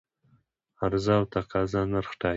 عرضه 0.81 1.13
او 1.19 1.23
تقاضا 1.33 1.81
نرخ 1.93 2.11
ټاکي. 2.19 2.29